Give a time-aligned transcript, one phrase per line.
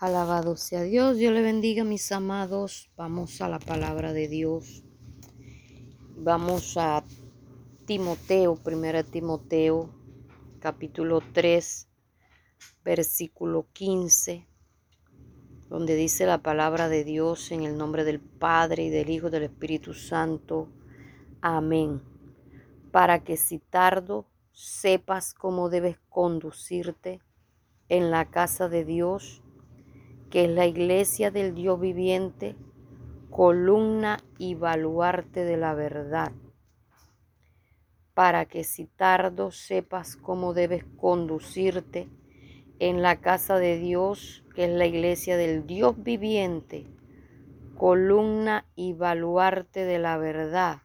[0.00, 2.88] Alabado sea Dios, Dios le bendiga mis amados.
[2.96, 4.84] Vamos a la palabra de Dios.
[6.16, 7.02] Vamos a
[7.84, 9.90] Timoteo, primera Timoteo,
[10.60, 11.88] capítulo 3,
[12.84, 14.46] versículo 15,
[15.68, 19.30] donde dice la palabra de Dios en el nombre del Padre y del Hijo y
[19.32, 20.68] del Espíritu Santo.
[21.40, 22.02] Amén.
[22.92, 27.20] Para que si tardo sepas cómo debes conducirte
[27.88, 29.42] en la casa de Dios
[30.30, 32.56] que es la iglesia del Dios viviente,
[33.30, 36.32] columna y baluarte de la verdad,
[38.14, 42.08] para que si tardo sepas cómo debes conducirte
[42.78, 46.86] en la casa de Dios, que es la iglesia del Dios viviente,
[47.76, 50.82] columna y baluarte de la verdad.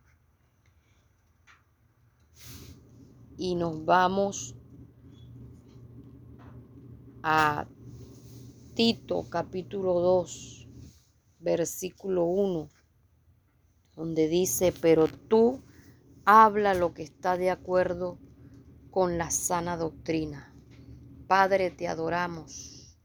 [3.36, 4.56] Y nos vamos
[7.24, 7.66] a
[8.76, 10.68] Tito capítulo 2,
[11.38, 12.70] versículo 1,
[13.96, 15.62] donde dice, pero tú
[16.26, 18.18] habla lo que está de acuerdo
[18.90, 20.56] con la sana doctrina.
[21.28, 22.98] Padre, te adoramos,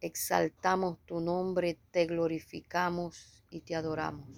[0.00, 4.28] exaltamos tu nombre, te glorificamos y te adoramos.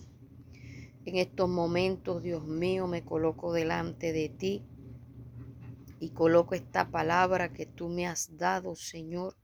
[1.06, 4.66] En estos momentos, Dios mío, me coloco delante de ti
[5.98, 9.37] y coloco esta palabra que tú me has dado, Señor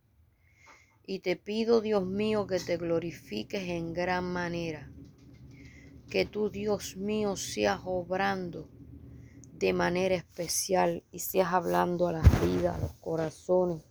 [1.07, 4.91] y te pido, Dios mío, que te glorifiques en gran manera.
[6.09, 8.69] Que tú, Dios mío, seas obrando
[9.53, 13.83] de manera especial y seas hablando a las vidas, a los corazones,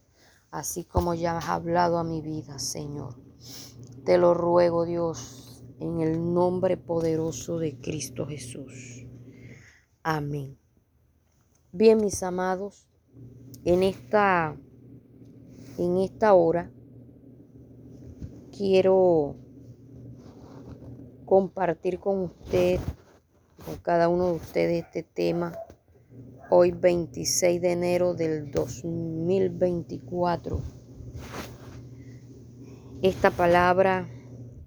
[0.51, 3.15] así como ya has hablado a mi vida, Señor.
[4.05, 9.05] Te lo ruego, Dios, en el nombre poderoso de Cristo Jesús.
[10.01, 10.57] Amén.
[11.71, 12.87] Bien, mis amados,
[13.65, 14.57] en esta,
[15.77, 16.71] en esta hora
[18.55, 19.35] quiero
[21.25, 22.79] compartir con usted,
[23.65, 25.57] con cada uno de ustedes este tema,
[26.49, 30.61] hoy 26 de enero del 2024.
[33.01, 34.07] Esta palabra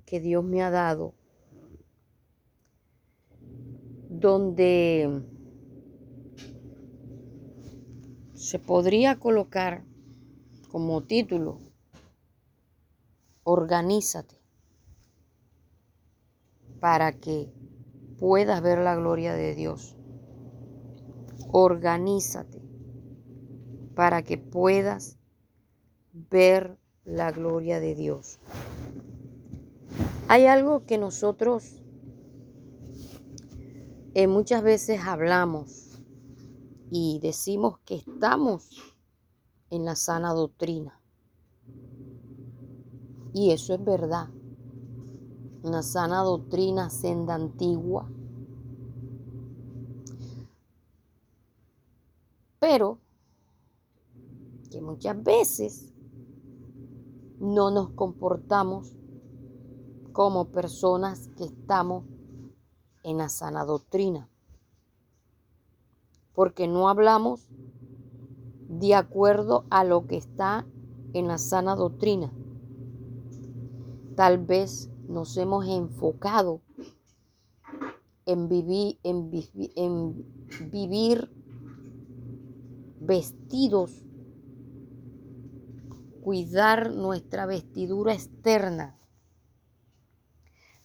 [0.04, 1.14] que Dios me ha dado,
[4.10, 5.22] donde
[8.34, 9.84] se podría colocar
[10.70, 11.65] como título
[13.48, 14.42] Organízate
[16.80, 17.52] para que
[18.18, 19.94] puedas ver la gloria de Dios.
[21.52, 22.60] Organízate
[23.94, 25.16] para que puedas
[26.12, 28.40] ver la gloria de Dios.
[30.26, 31.84] Hay algo que nosotros
[34.14, 36.02] eh, muchas veces hablamos
[36.90, 38.70] y decimos que estamos
[39.70, 40.95] en la sana doctrina.
[43.36, 44.30] Y eso es verdad.
[45.62, 48.08] Una sana doctrina, senda antigua.
[52.58, 52.98] Pero
[54.70, 55.92] que muchas veces
[57.38, 58.96] no nos comportamos
[60.14, 62.04] como personas que estamos
[63.02, 64.30] en la sana doctrina.
[66.32, 67.50] Porque no hablamos
[68.70, 70.64] de acuerdo a lo que está
[71.12, 72.32] en la sana doctrina.
[74.16, 76.62] Tal vez nos hemos enfocado
[78.24, 79.30] en vivir, en,
[80.72, 81.30] vivir
[82.98, 83.92] vestidos,
[86.22, 88.98] cuidar nuestra vestidura externa,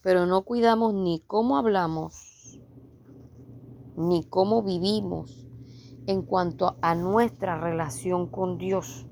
[0.02, 2.60] pero no cuidamos ni cómo hablamos,
[3.96, 5.48] ni cómo vivimos
[6.06, 9.08] en cuanto a nuestra relación con Dios,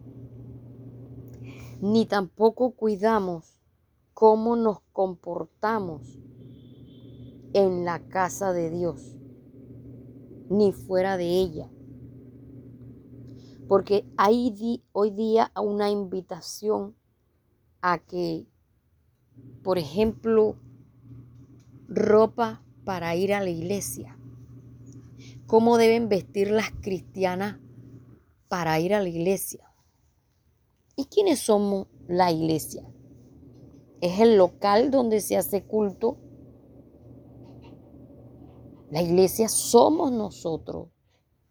[1.80, 3.49] ni tampoco cuidamos
[4.20, 6.02] cómo nos comportamos
[7.54, 9.16] en la casa de Dios,
[10.50, 11.72] ni fuera de ella.
[13.70, 16.98] Porque hay hoy día una invitación
[17.80, 18.46] a que,
[19.64, 20.58] por ejemplo,
[21.88, 24.20] ropa para ir a la iglesia.
[25.48, 27.58] ¿Cómo deben vestir las cristianas
[28.50, 29.74] para ir a la iglesia?
[30.98, 32.84] ¿Y quiénes somos la iglesia?
[34.02, 36.18] Es el local donde se hace culto.
[38.92, 40.88] La iglesia somos nosotros,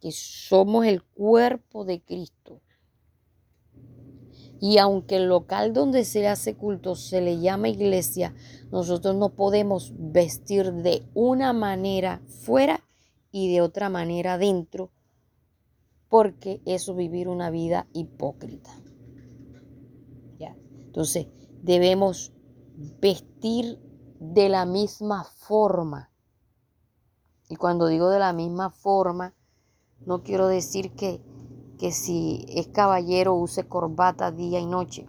[0.00, 2.60] que somos el cuerpo de Cristo.
[4.60, 8.34] Y aunque el local donde se hace culto se le llama iglesia,
[8.72, 12.84] nosotros no podemos vestir de una manera fuera
[13.30, 14.90] y de otra manera dentro,
[16.08, 18.70] porque eso es vivir una vida hipócrita.
[20.40, 20.56] ¿Ya?
[20.86, 21.28] Entonces,
[21.62, 22.32] debemos
[23.00, 23.80] vestir
[24.20, 26.10] de la misma forma.
[27.48, 29.34] Y cuando digo de la misma forma,
[30.06, 31.20] no quiero decir que,
[31.78, 35.08] que si es caballero use corbata día y noche.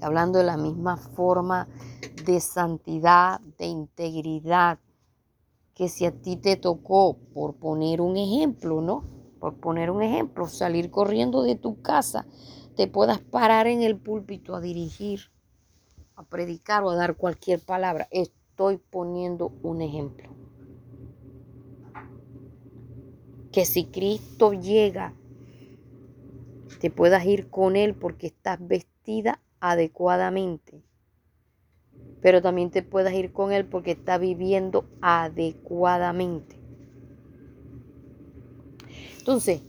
[0.00, 1.66] Hablando de la misma forma
[2.24, 4.78] de santidad, de integridad,
[5.74, 9.04] que si a ti te tocó, por poner un ejemplo, ¿no?
[9.40, 12.26] Por poner un ejemplo, salir corriendo de tu casa,
[12.76, 15.30] te puedas parar en el púlpito a dirigir,
[16.16, 18.08] a predicar o a dar cualquier palabra.
[18.10, 20.30] Estoy poniendo un ejemplo.
[23.52, 25.14] Que si Cristo llega,
[26.80, 30.82] te puedas ir con Él porque estás vestida adecuadamente.
[32.20, 36.56] Pero también te puedas ir con Él porque está viviendo adecuadamente.
[39.18, 39.60] Entonces,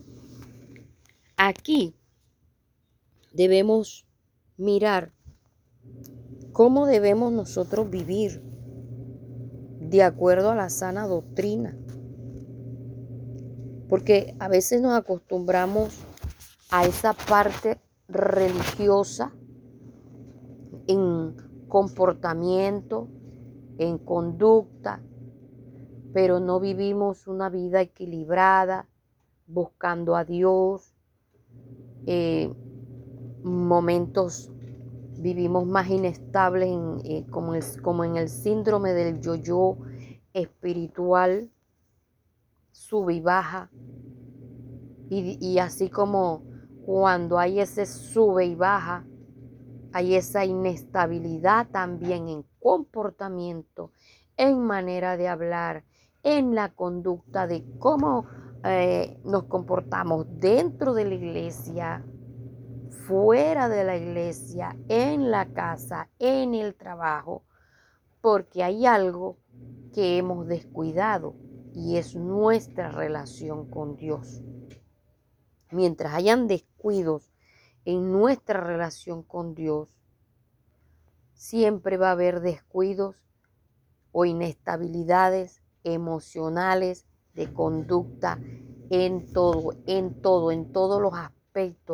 [1.36, 1.94] aquí
[3.32, 4.06] debemos
[4.56, 5.12] mirar
[6.58, 8.42] cómo debemos nosotros vivir
[9.78, 11.78] de acuerdo a la sana doctrina.
[13.88, 16.00] Porque a veces nos acostumbramos
[16.72, 17.78] a esa parte
[18.08, 19.32] religiosa
[20.88, 21.36] en
[21.68, 23.06] comportamiento,
[23.78, 25.00] en conducta,
[26.12, 28.88] pero no vivimos una vida equilibrada,
[29.46, 30.92] buscando a Dios.
[32.06, 32.52] Eh,
[33.44, 34.50] momentos
[35.20, 36.68] vivimos más inestables
[37.04, 39.78] eh, como, en el síndrome del yo-yo
[40.32, 41.50] espiritual,
[42.70, 43.70] sube y baja.
[45.10, 46.42] y así como
[46.84, 49.04] cuando hay ese sube y baja,
[49.92, 53.92] hay esa inestabilidad también en comportamiento,
[54.36, 55.84] en manera de hablar,
[56.22, 58.26] en la conducta de cómo
[58.64, 62.04] eh, nos comportamos dentro de la iglesia,
[63.08, 67.42] fuera de la iglesia, en la casa, en el trabajo,
[68.20, 69.38] porque hay algo
[69.94, 71.34] que hemos descuidado
[71.72, 74.42] y es nuestra relación con Dios.
[75.70, 77.32] Mientras hayan descuidos
[77.86, 79.88] en nuestra relación con Dios,
[81.32, 83.16] siempre va a haber descuidos
[84.12, 88.38] o inestabilidades emocionales de conducta
[88.90, 91.37] en todo, en todo, en todos los aspectos.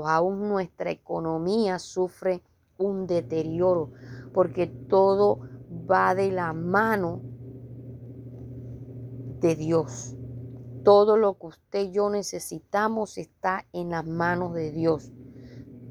[0.04, 2.42] Aún nuestra economía sufre
[2.78, 3.90] un deterioro
[4.32, 5.40] porque todo
[5.90, 7.20] va de la mano
[9.40, 10.16] de Dios.
[10.84, 15.12] Todo lo que usted y yo necesitamos está en las manos de Dios.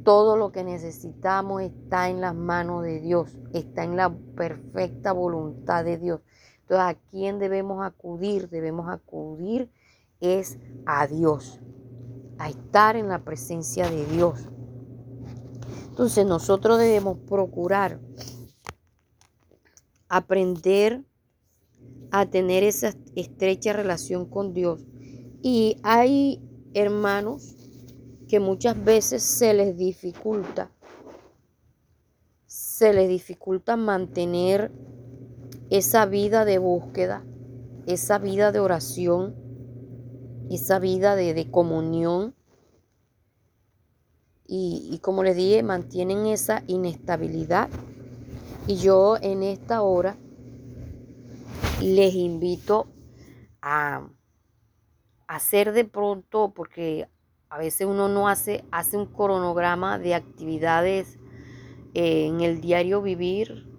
[0.04, 5.86] Todo lo que necesitamos está en las manos de Dios, está en la perfecta voluntad
[5.86, 6.22] de Dios.
[6.62, 8.50] Entonces, ¿a quién debemos acudir?
[8.50, 9.72] Debemos acudir
[10.24, 11.60] es a Dios,
[12.38, 14.40] a estar en la presencia de Dios.
[15.90, 18.00] Entonces, nosotros debemos procurar
[20.10, 21.04] aprender
[22.12, 24.86] a tener esa estrecha relación con Dios.
[25.42, 26.42] Y hay
[26.74, 27.56] hermanos
[28.28, 30.72] que muchas veces se les dificulta,
[32.46, 34.72] se les dificulta mantener
[35.70, 37.26] esa vida de búsqueda,
[37.88, 39.36] esa vida de oración,
[40.50, 42.36] esa vida de, comunión.
[44.46, 47.70] Y, y como les dije, mantienen esa inestabilidad.
[48.68, 50.18] Y yo en esta hora
[51.82, 52.88] les invito
[53.62, 54.08] a
[55.28, 57.08] hacer de pronto, porque
[57.50, 61.18] a veces uno no hace, hace un cronograma de actividades
[61.94, 63.70] eh, en el diario vivir,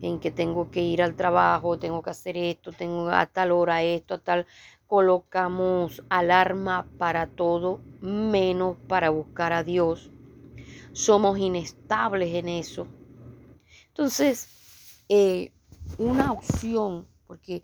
[0.00, 3.82] en que tengo que ir al trabajo, tengo que hacer esto, tengo a tal hora
[3.82, 4.46] esto, a tal.
[4.86, 10.10] Colocamos alarma para todo, menos para buscar a Dios.
[10.92, 12.86] Somos inestables en eso.
[13.88, 15.52] Entonces, eh,
[15.98, 17.62] una opción, porque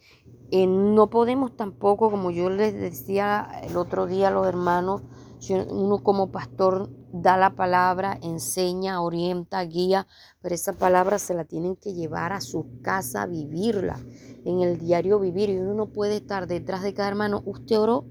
[0.51, 5.03] eh, no podemos tampoco, como yo les decía el otro día a los hermanos,
[5.49, 10.07] uno como pastor da la palabra, enseña, orienta, guía,
[10.41, 13.99] pero esa palabra se la tienen que llevar a su casa, vivirla,
[14.45, 15.51] en el diario vivir.
[15.51, 17.43] Y uno no puede estar detrás de cada hermano.
[17.45, 18.07] ¿Usted oró?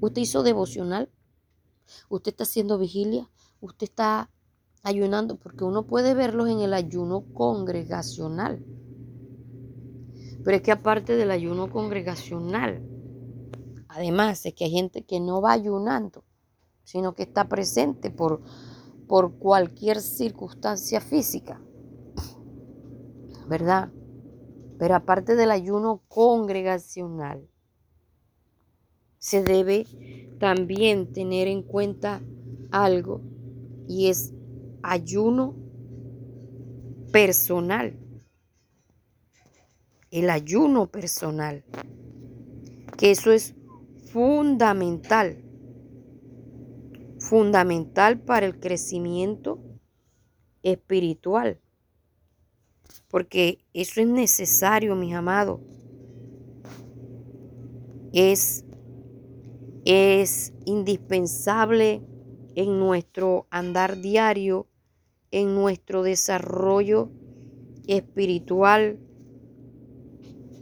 [0.00, 1.10] ¿Usted hizo devocional?
[2.08, 3.30] ¿Usted está haciendo vigilia?
[3.60, 4.30] ¿Usted está
[4.82, 5.36] ayunando?
[5.36, 8.64] Porque uno puede verlos en el ayuno congregacional.
[10.42, 12.82] Pero es que aparte del ayuno congregacional,
[13.92, 16.24] Además es que hay gente que no va ayunando,
[16.84, 18.40] sino que está presente por,
[19.08, 21.60] por cualquier circunstancia física.
[23.48, 23.90] ¿Verdad?
[24.80, 27.46] Pero aparte del ayuno congregacional,
[29.18, 29.86] se debe
[30.38, 32.22] también tener en cuenta
[32.70, 33.20] algo
[33.86, 34.32] y es
[34.80, 35.54] ayuno
[37.12, 37.94] personal.
[40.10, 41.62] El ayuno personal.
[42.96, 43.52] Que eso es
[44.10, 45.36] fundamental.
[47.18, 49.58] Fundamental para el crecimiento
[50.62, 51.60] espiritual.
[53.10, 55.60] Porque eso es necesario, mis amados.
[58.12, 58.64] Es,
[59.84, 62.02] es indispensable
[62.54, 64.66] en nuestro andar diario,
[65.30, 67.10] en nuestro desarrollo
[67.86, 68.98] espiritual,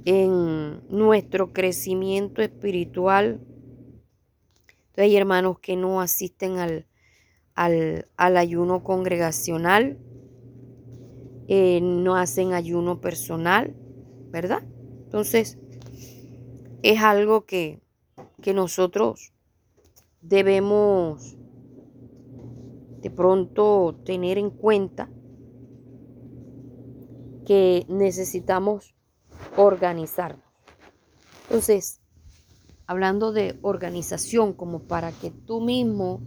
[0.05, 3.41] en nuestro crecimiento espiritual.
[4.69, 6.87] Entonces hay hermanos que no asisten al,
[7.55, 9.99] al, ayuno congregacional,
[11.49, 13.75] eh, no hacen ayuno personal,
[14.31, 14.63] ¿verdad?
[15.05, 15.59] Entonces,
[16.83, 17.81] es algo que,
[18.43, 19.33] que nosotros
[20.21, 21.39] debemos
[23.01, 25.09] de pronto tener en cuenta
[27.47, 28.95] que necesitamos
[29.57, 30.45] organizarnos.
[31.45, 32.03] Entonces,
[32.87, 36.21] hablando de organización como para que tú mismo,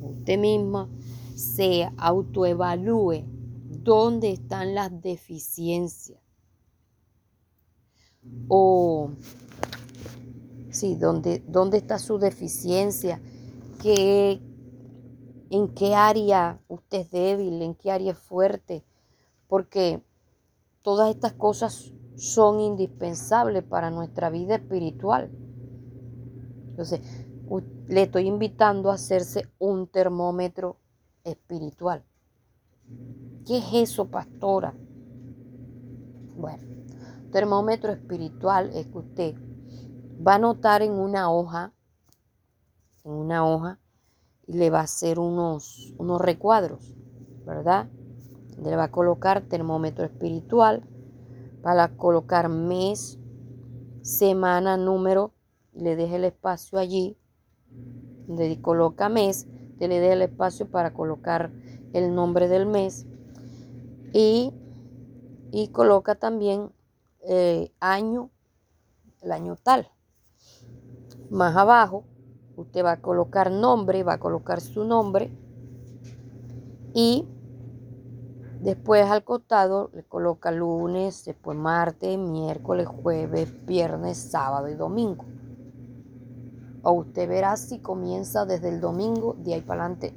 [0.00, 0.88] usted misma,
[1.34, 3.33] se autoevalúe
[3.82, 6.20] dónde están las deficiencias.
[8.48, 9.10] O,
[10.70, 13.20] sí, dónde, dónde está su deficiencia,
[13.82, 14.40] qué,
[15.50, 18.84] en qué área usted es débil, en qué área es fuerte,
[19.48, 20.02] porque
[20.82, 25.30] todas estas cosas son indispensables para nuestra vida espiritual.
[26.70, 27.00] Entonces,
[27.88, 30.78] le estoy invitando a hacerse un termómetro
[31.24, 32.04] espiritual.
[33.46, 34.74] ¿Qué es eso, pastora?
[36.36, 36.62] Bueno,
[37.30, 39.34] termómetro espiritual es que usted
[40.26, 41.72] va a notar en una hoja,
[43.04, 43.78] en una hoja,
[44.46, 46.94] y le va a hacer unos, unos recuadros,
[47.46, 47.88] ¿verdad?
[48.62, 50.82] Le va a colocar termómetro espiritual,
[51.62, 53.18] para colocar mes,
[54.02, 55.32] semana, número,
[55.72, 57.16] y le deje el espacio allí,
[58.26, 59.46] donde coloca mes,
[59.78, 61.50] te le deja el espacio para colocar
[61.94, 63.06] el nombre del mes
[64.12, 64.52] y,
[65.50, 66.70] y coloca también
[67.26, 68.30] eh, año,
[69.22, 69.88] el año tal.
[71.30, 72.04] Más abajo
[72.56, 75.30] Usted va a colocar nombre, va a colocar su nombre
[76.92, 77.26] y
[78.60, 85.24] después al costado le coloca lunes, después martes, miércoles, jueves, viernes, sábado y domingo.
[86.82, 90.14] O usted verá si comienza desde el domingo, de ahí para adelante,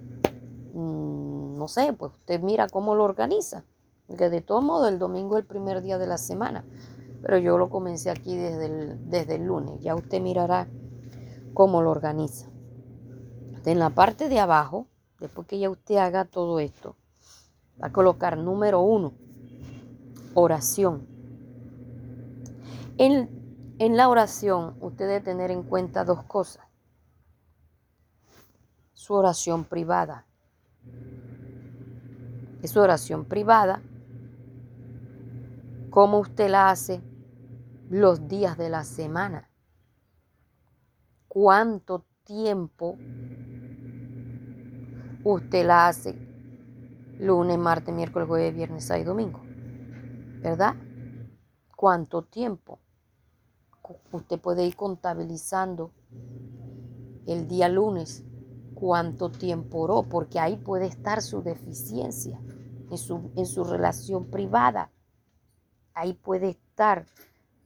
[0.74, 1.27] mm,
[1.58, 3.64] no sé, pues usted mira cómo lo organiza.
[4.08, 6.64] Porque de todo modo el domingo es el primer día de la semana.
[7.22, 9.82] Pero yo lo comencé aquí desde el, desde el lunes.
[9.82, 10.68] Ya usted mirará
[11.54, 12.48] cómo lo organiza.
[13.66, 14.88] En la parte de abajo,
[15.20, 16.96] después que ya usted haga todo esto,
[17.82, 19.12] va a colocar número uno,
[20.34, 21.06] oración.
[22.98, 26.66] En, en la oración, usted debe tener en cuenta dos cosas.
[28.94, 30.26] Su oración privada.
[32.62, 33.82] Es su oración privada.
[35.90, 37.02] Cómo usted la hace
[37.90, 39.50] los días de la semana
[41.38, 42.98] cuánto tiempo
[45.24, 46.16] usted la hace
[47.20, 49.42] lunes, martes, miércoles, jueves, viernes, sábado y domingo.
[50.42, 50.74] ¿Verdad?
[51.76, 52.80] ¿Cuánto tiempo?
[54.12, 55.92] Usted puede ir contabilizando
[57.28, 58.24] el día lunes
[58.80, 62.40] cuánto tiempo oró, porque ahí puede estar su deficiencia
[62.92, 64.92] en su, en su relación privada.
[65.96, 67.08] Ahí puede estar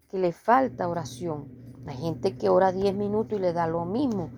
[0.10, 1.50] que le falta oración.
[1.86, 4.30] Hay gente que ora 10 minutos y le da lo mismo.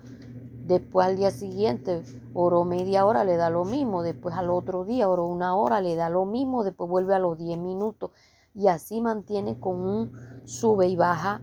[0.66, 2.02] Después al día siguiente
[2.32, 4.02] oró media hora, le da lo mismo.
[4.02, 6.64] Después al otro día oró una hora, le da lo mismo.
[6.64, 8.10] Después vuelve a los 10 minutos.
[8.52, 10.12] Y así mantiene con un
[10.44, 11.40] sube y baja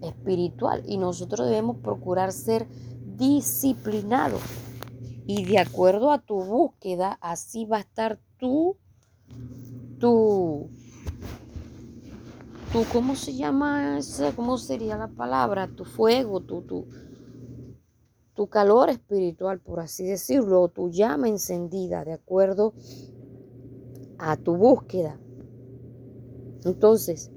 [0.00, 0.82] espiritual.
[0.86, 2.68] Y nosotros debemos procurar ser
[3.16, 4.42] disciplinados.
[5.26, 8.76] Y de acuerdo a tu búsqueda, así va a estar tú,
[10.00, 10.68] tu
[12.92, 14.32] ¿cómo se llama esa?
[14.32, 15.66] ¿Cómo sería la palabra?
[15.66, 16.86] Tu fuego, tu, tu,
[18.34, 22.74] tu calor espiritual, por así decirlo, tu llama encendida, de acuerdo
[24.18, 25.18] a tu búsqueda.
[26.64, 27.30] Entonces,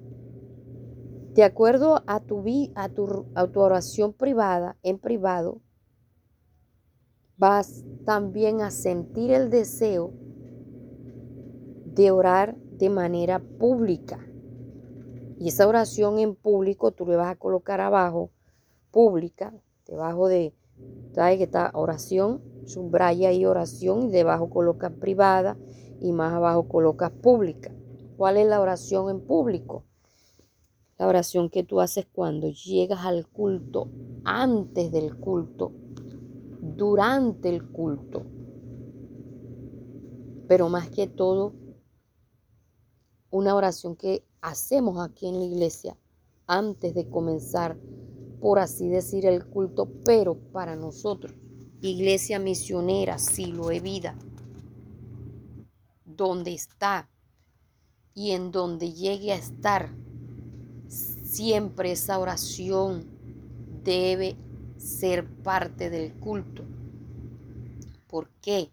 [1.36, 2.43] de acuerdo a tu,
[2.75, 5.62] a tu, a tu oración privada, en privado,
[7.39, 10.12] vas también a sentir el deseo
[11.86, 14.19] de orar de manera pública.
[15.39, 18.29] Y esa oración en público tú le vas a colocar abajo,
[18.91, 19.53] pública,
[19.88, 20.53] debajo de,
[21.13, 22.41] ¿sabes que está oración?
[22.65, 25.58] Subraya ahí oración y debajo coloca privada
[26.01, 27.72] y más abajo colocas pública.
[28.17, 29.86] ¿Cuál es la oración en público?
[30.98, 33.88] La oración que tú haces cuando llegas al culto,
[34.25, 35.72] antes del culto,
[36.62, 38.25] durante el culto.
[40.48, 41.54] Pero más que todo,
[43.32, 45.98] una oración que hacemos aquí en la iglesia
[46.48, 47.78] antes de comenzar,
[48.42, 51.34] por así decir, el culto, pero para nosotros,
[51.82, 54.16] iglesia misionera, silo de vida,
[56.06, 57.10] donde está
[58.16, 59.96] y en donde llegue a estar,
[60.88, 63.06] siempre esa oración
[63.84, 64.36] debe
[64.79, 66.65] ser parte del culto.
[68.07, 68.71] ¿Por qué?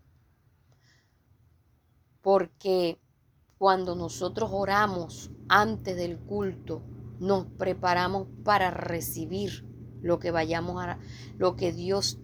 [2.22, 2.98] Porque
[3.58, 6.82] cuando nosotros oramos antes del culto,
[7.18, 9.66] nos preparamos para recibir
[10.00, 10.98] lo que vayamos a,
[11.38, 12.20] lo que Dios,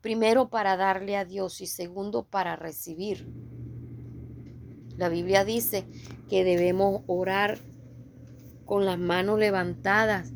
[0.00, 3.28] primero para darle a Dios y segundo para recibir.
[4.96, 5.86] La Biblia dice
[6.28, 7.58] que debemos orar
[8.64, 10.32] con las manos levantadas,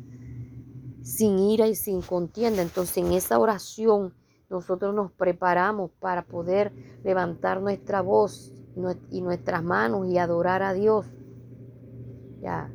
[1.01, 2.61] sin ira y sin contienda.
[2.61, 4.13] Entonces en esa oración
[4.49, 8.53] nosotros nos preparamos para poder levantar nuestra voz
[9.09, 11.05] y nuestras manos y adorar a Dios.
[12.41, 12.71] Ya,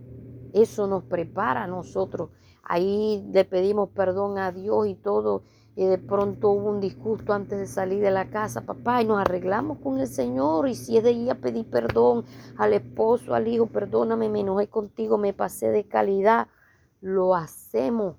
[0.52, 2.30] eso nos prepara a nosotros.
[2.62, 5.42] Ahí le pedimos perdón a Dios y todo.
[5.76, 9.20] Y de pronto hubo un disgusto antes de salir de la casa, papá, y nos
[9.20, 10.66] arreglamos con el Señor.
[10.68, 12.24] Y si es de ir a pedir perdón
[12.56, 16.48] al esposo, al hijo, perdóname, me enojé contigo, me pasé de calidad.
[17.00, 18.16] Lo hacemos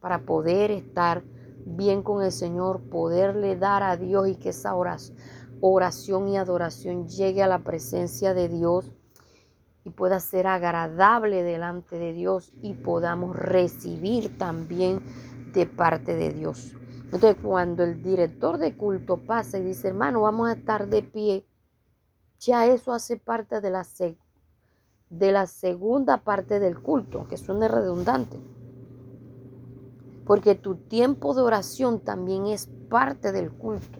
[0.00, 1.22] para poder estar
[1.66, 4.74] bien con el Señor, poderle dar a Dios y que esa
[5.60, 8.92] oración y adoración llegue a la presencia de Dios
[9.84, 15.00] y pueda ser agradable delante de Dios y podamos recibir también
[15.52, 16.74] de parte de Dios.
[17.04, 21.46] Entonces, cuando el director de culto pasa y dice, hermano, vamos a estar de pie,
[22.40, 23.84] ya eso hace parte de la,
[25.18, 28.38] de la segunda parte del culto, que suene redundante.
[30.24, 33.98] Porque tu tiempo de oración también es parte del culto.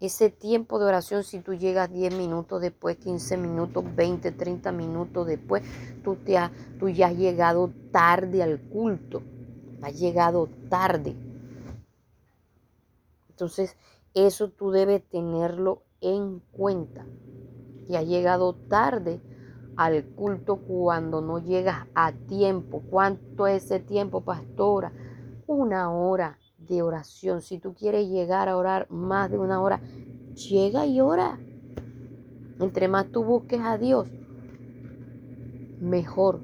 [0.00, 5.26] Ese tiempo de oración, si tú llegas 10 minutos después, 15 minutos, 20, 30 minutos
[5.26, 5.64] después,
[6.04, 6.38] tú, te
[6.78, 9.22] tú ya has llegado tarde al culto.
[9.82, 11.16] Has llegado tarde.
[13.28, 13.76] Entonces,
[14.14, 17.04] eso tú debes tenerlo en cuenta.
[17.88, 19.20] Que has llegado tarde
[19.76, 22.82] al culto cuando no llegas a tiempo.
[22.90, 24.92] ¿Cuánto es ese tiempo, pastora?
[25.46, 27.40] Una hora de oración.
[27.40, 29.80] Si tú quieres llegar a orar más de una hora,
[30.34, 31.38] llega y ora.
[32.60, 34.08] Entre más tú busques a Dios,
[35.80, 36.42] mejor.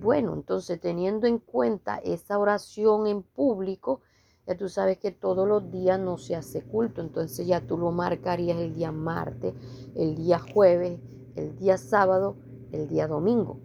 [0.00, 4.00] Bueno, entonces teniendo en cuenta esa oración en público,
[4.46, 7.90] ya tú sabes que todos los días no se hace culto, entonces ya tú lo
[7.92, 9.54] marcarías el día martes,
[9.94, 11.00] el día jueves,
[11.34, 12.36] el día sábado,
[12.72, 13.60] el día domingo,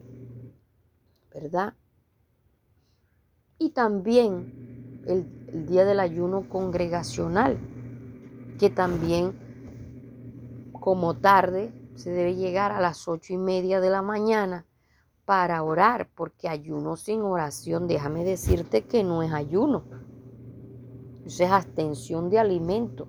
[1.33, 1.73] ¿verdad?
[3.57, 7.57] Y también el, día del ayuno congregacional,
[8.57, 9.33] que también
[10.71, 14.65] como tarde se debe llegar a las ocho y media de la mañana
[15.25, 19.83] para orar, porque ayuno sin oración, déjame decirte que no es ayuno.
[21.29, 23.07] Eso es abstención de alimento.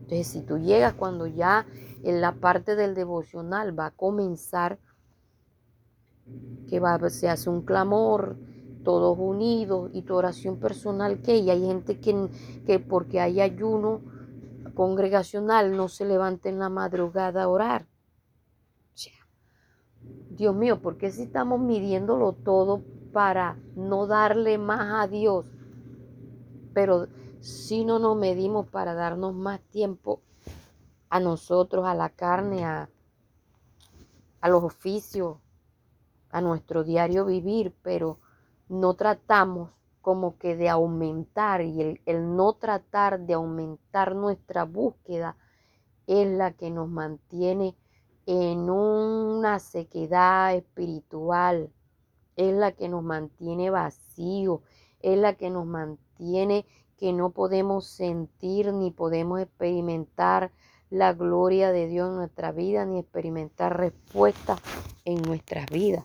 [0.00, 1.66] Entonces, si tú llegas cuando ya
[2.02, 4.80] en la parte del devocional va a comenzar,
[6.68, 8.36] que va, se hace un clamor,
[8.82, 12.28] todos unidos y tu oración personal que hay gente que,
[12.66, 14.00] que porque hay ayuno
[14.74, 17.86] congregacional no se levanta en la madrugada a orar.
[20.30, 25.46] Dios mío, ¿por qué si estamos midiéndolo todo para no darle más a Dios?
[26.74, 27.06] Pero
[27.48, 30.20] si no nos medimos para darnos más tiempo
[31.08, 32.90] a nosotros, a la carne, a,
[34.40, 35.38] a los oficios,
[36.30, 38.18] a nuestro diario vivir, pero
[38.68, 39.70] no tratamos
[40.02, 45.36] como que de aumentar y el, no tratar de aumentar nuestra búsqueda
[46.06, 47.76] es la que nos mantiene
[48.26, 51.70] en una sequedad espiritual,
[52.36, 54.62] es la que nos mantiene vacío,
[55.00, 56.66] es la que nos mantiene
[56.98, 60.50] que no podemos sentir ni podemos experimentar
[60.90, 64.58] la gloria de Dios en nuestra vida ni experimentar respuesta
[65.04, 66.04] en nuestras vidas.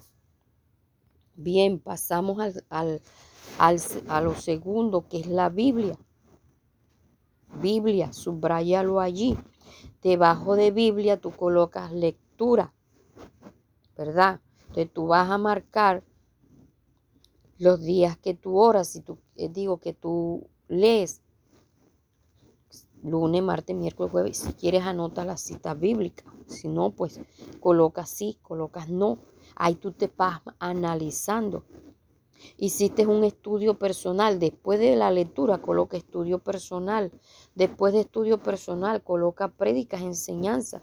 [1.36, 2.38] Bien, pasamos
[2.70, 3.02] al,
[3.58, 5.98] a lo segundo, que es la Biblia.
[7.60, 9.38] Biblia, subrayalo allí.
[10.04, 12.74] Debajo de Biblia tú colocas lectura,
[13.98, 14.42] ¿verdad?
[14.68, 16.04] Entonces tú vas a marcar
[17.58, 21.22] los días que tú oras, si tú eh, digo que tú lees,
[23.04, 24.38] lunes, martes, miércoles, jueves.
[24.38, 26.24] Si quieres anota la cita bíblica.
[26.48, 27.20] Si no, pues
[27.60, 29.20] colocas sí, colocas no.
[29.56, 31.66] Ahí tú te vas analizando.
[32.58, 34.40] Hiciste un estudio personal.
[34.40, 37.12] Después de la lectura, coloca estudio personal.
[37.56, 40.82] Después de estudio personal, coloca prédicas, enseñanzas.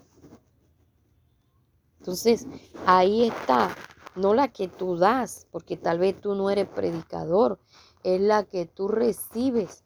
[2.01, 2.47] Entonces,
[2.87, 3.77] ahí está,
[4.16, 7.59] no la que tú das, porque tal vez tú no eres predicador,
[8.03, 9.85] es la que tú recibes.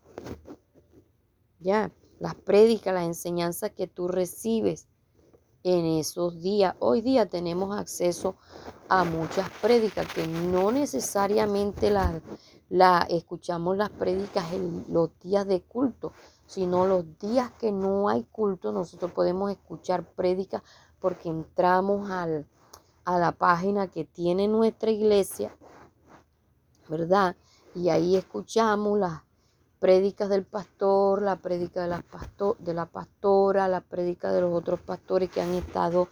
[1.60, 4.86] Ya, las prédicas, las enseñanzas que tú recibes
[5.62, 6.74] en esos días.
[6.78, 8.36] Hoy día tenemos acceso
[8.88, 12.20] a muchas prédicas que no necesariamente las
[12.68, 16.12] la, escuchamos las prédicas en los días de culto,
[16.46, 20.62] sino los días que no hay culto, nosotros podemos escuchar prédicas
[20.98, 22.46] porque entramos al,
[23.04, 25.54] a la página que tiene nuestra iglesia,
[26.88, 27.36] ¿verdad?
[27.74, 29.22] Y ahí escuchamos las
[29.80, 32.04] prédicas del pastor, la prédica de la,
[32.60, 36.08] de la pastora, la prédica de los otros pastores que han estado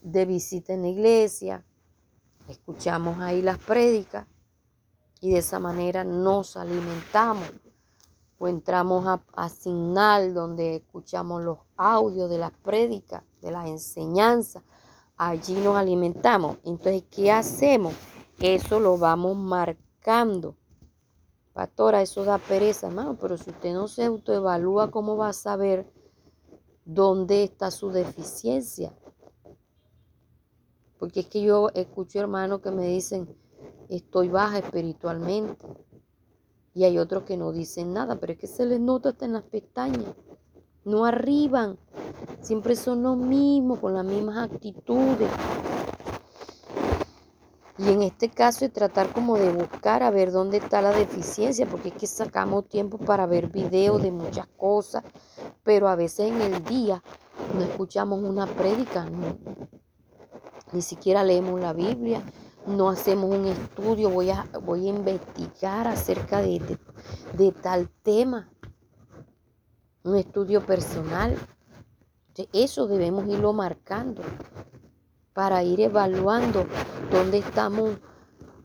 [0.00, 1.64] de visita en la iglesia.
[2.48, 4.26] Escuchamos ahí las prédicas
[5.20, 7.50] y de esa manera nos alimentamos.
[8.38, 14.62] O entramos a, a Signal donde escuchamos los audios de las prédicas, de las enseñanzas.
[15.18, 16.56] Allí nos alimentamos.
[16.64, 17.92] Entonces, ¿qué hacemos?
[18.38, 20.54] Eso lo vamos marcando
[21.58, 25.90] Pastora, eso da pereza, hermano, pero si usted no se autoevalúa, ¿cómo va a saber
[26.84, 28.94] dónde está su deficiencia?
[31.00, 33.36] Porque es que yo escucho hermanos que me dicen,
[33.88, 35.66] estoy baja espiritualmente.
[36.74, 39.32] Y hay otros que no dicen nada, pero es que se les nota hasta en
[39.32, 40.14] las pestañas.
[40.84, 41.76] No arriban.
[42.40, 45.28] Siempre son los mismos, con las mismas actitudes.
[47.78, 51.64] Y en este caso es tratar como de buscar a ver dónde está la deficiencia,
[51.64, 55.04] porque es que sacamos tiempo para ver videos de muchas cosas,
[55.62, 57.02] pero a veces en el día
[57.54, 59.06] no escuchamos una prédica,
[60.72, 62.20] ni siquiera leemos la Biblia,
[62.66, 66.60] no hacemos un estudio, voy a, voy a investigar acerca de,
[67.34, 68.50] de tal tema,
[70.02, 71.36] un estudio personal.
[72.52, 74.22] Eso debemos irlo marcando
[75.38, 76.66] para ir evaluando
[77.12, 77.96] dónde estamos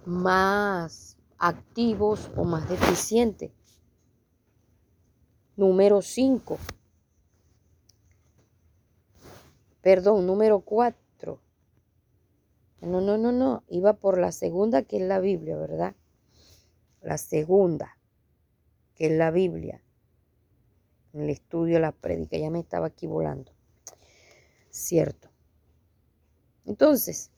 [0.07, 3.51] más activos o más deficientes.
[5.55, 6.57] Número 5.
[9.83, 11.39] Perdón, número 4.
[12.81, 13.63] No, no, no, no.
[13.67, 15.95] Iba por la segunda, que es la Biblia, ¿verdad?
[17.03, 17.99] La segunda,
[18.95, 19.83] que es la Biblia.
[21.13, 22.36] En el estudio la prédica.
[22.36, 23.51] Ya me estaba aquí volando.
[24.71, 25.32] Cierto.
[26.65, 27.32] Entonces,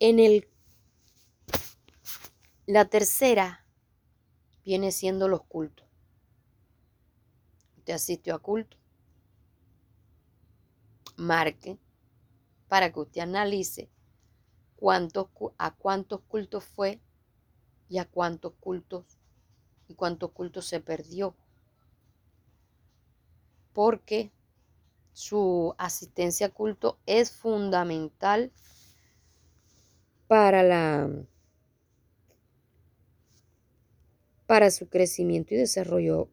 [0.00, 0.48] en el
[2.66, 3.64] la tercera
[4.62, 5.86] viene siendo los cultos.
[7.78, 8.76] Usted asistió a culto.
[11.16, 11.78] Marque
[12.68, 13.88] para que usted analice
[14.76, 17.00] cuántos, a cuántos cultos fue
[17.88, 19.04] y a cuántos cultos
[19.88, 21.34] y cuántos cultos se perdió.
[23.72, 24.30] Porque
[25.18, 28.52] su asistencia a culto es fundamental
[30.28, 31.10] para la
[34.46, 36.28] para su crecimiento y desarrollo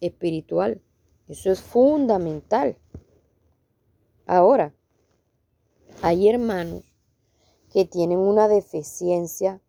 [0.00, 0.80] espiritual.
[1.28, 2.78] Eso es fundamental.
[4.24, 4.74] Ahora,
[6.00, 6.84] hay hermanos
[7.70, 9.60] que tienen una deficiencia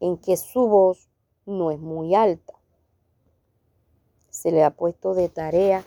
[0.00, 1.08] en que su voz
[1.46, 2.52] no es muy alta.
[4.28, 5.82] Se le ha puesto de tarea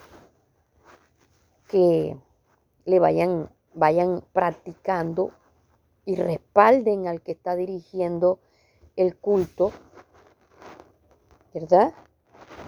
[1.70, 2.18] que
[2.86, 5.32] le vayan, vayan practicando
[6.04, 8.40] y respalden al que está dirigiendo
[8.96, 9.72] el culto,
[11.54, 11.94] ¿verdad?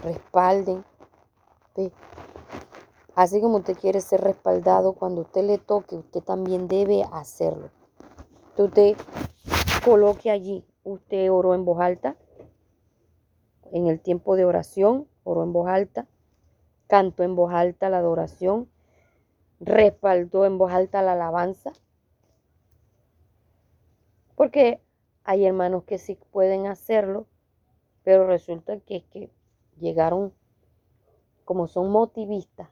[0.04, 0.86] Respalden.
[3.16, 7.72] Así como usted quiere ser respaldado, cuando usted le toque, usted también debe hacerlo.
[8.52, 12.16] Entonces, usted coloque allí, usted oró en voz alta,
[13.72, 16.08] en el tiempo de oración, oró en voz alta,
[16.88, 18.70] cantó en voz alta la adoración,
[19.62, 21.72] respaldó en voz alta la alabanza.
[24.36, 24.82] Porque
[25.24, 27.28] hay hermanos que sí pueden hacerlo,
[28.04, 29.32] pero resulta que es que
[29.80, 30.34] llegaron,
[31.46, 32.70] como son motivistas,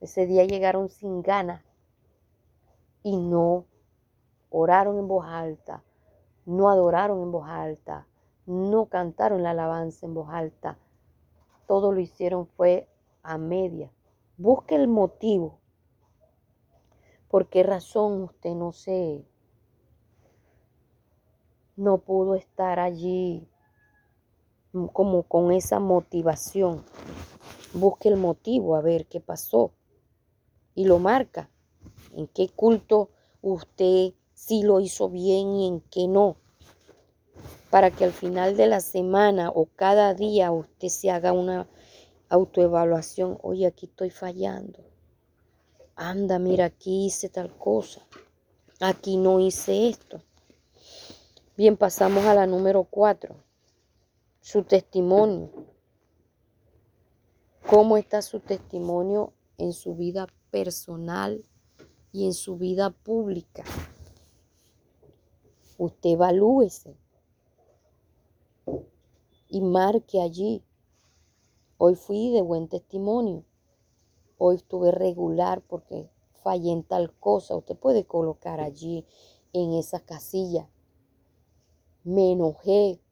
[0.00, 1.62] ese día llegaron sin ganas
[3.02, 3.66] y no
[4.50, 5.82] oraron en voz alta,
[6.46, 8.06] no adoraron en voz alta,
[8.46, 10.78] no cantaron la alabanza en voz alta.
[11.66, 12.88] Todo lo hicieron fue
[13.22, 13.92] a media.
[14.36, 15.59] Busque el motivo
[17.30, 19.24] ¿Por qué razón usted no se
[21.76, 23.48] no pudo estar allí
[24.92, 26.84] como con esa motivación?
[27.72, 29.72] busque el motivo, a ver qué pasó.
[30.74, 31.50] Y lo marca.
[32.14, 33.10] En qué culto
[33.42, 36.36] usted sí lo hizo bien y en qué no.
[37.70, 41.68] Para que al final de la semana o cada día usted se haga una
[42.28, 43.38] autoevaluación.
[43.42, 44.89] Oye, aquí estoy fallando.
[46.02, 48.06] Anda, mira, aquí hice tal cosa.
[48.80, 50.22] Aquí no hice esto.
[51.58, 53.44] Bien, pasamos a la número cuatro.
[54.40, 55.50] Su testimonio.
[57.68, 61.44] ¿Cómo está su testimonio en su vida personal
[62.12, 63.62] y en su vida pública?
[65.76, 66.96] Usted evalúese
[69.48, 70.64] y marque allí.
[71.76, 73.44] Hoy fui de buen testimonio.
[74.42, 76.08] Hoy estuve regular porque
[76.42, 77.54] fallé en tal cosa.
[77.56, 79.04] Usted puede colocar allí
[79.52, 80.66] en esa casilla.
[82.04, 83.02] Me enojé,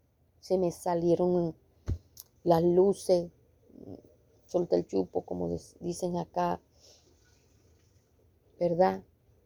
[0.40, 1.54] se me salieron
[2.44, 3.30] las luces,
[4.46, 6.62] solté el chupo, como dicen acá,
[8.58, 9.02] ¿verdad?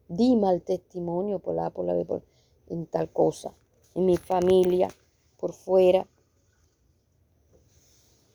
[0.07, 2.23] Di mal testimonio por la, por la, por,
[2.67, 3.53] en tal cosa,
[3.93, 4.87] en mi familia,
[5.35, 6.07] por fuera.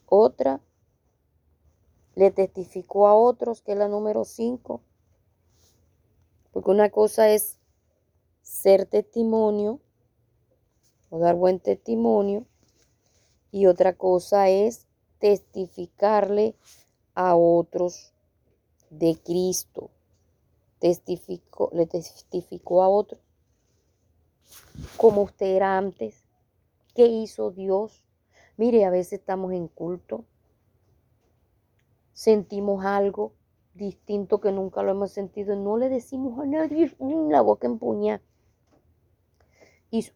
[0.04, 0.60] Otra,
[2.18, 4.80] le testificó a otros, que es la número 5,
[6.50, 7.60] porque una cosa es
[8.42, 9.78] ser testimonio
[11.10, 12.44] o dar buen testimonio
[13.52, 14.88] y otra cosa es
[15.20, 16.56] testificarle
[17.14, 18.12] a otros
[18.90, 19.90] de Cristo.
[20.80, 23.20] Testificó, le testificó a otros
[24.96, 26.24] como usted era antes,
[26.96, 28.02] qué hizo Dios.
[28.56, 30.24] Mire, a veces estamos en culto,
[32.18, 33.32] sentimos algo
[33.74, 38.20] distinto que nunca lo hemos sentido no le decimos a nadie la boca empuñada.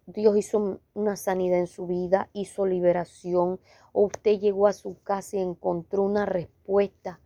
[0.07, 3.61] Dios hizo una sanidad en su vida, hizo liberación,
[3.93, 7.21] o usted llegó a su casa y encontró una respuesta.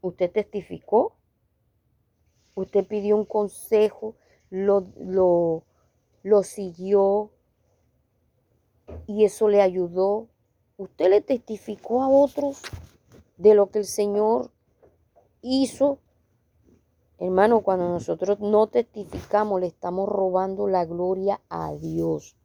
[0.00, 1.16] Usted testificó,
[2.54, 4.16] usted pidió un consejo,
[4.48, 5.64] lo, lo,
[6.22, 7.30] lo siguió
[9.06, 10.30] y eso le ayudó.
[10.76, 12.62] Usted le testificó a otros
[13.36, 14.50] de lo que el Señor
[15.40, 15.98] hizo
[17.18, 22.36] Hermano, cuando nosotros no testificamos, le estamos robando la gloria a Dios.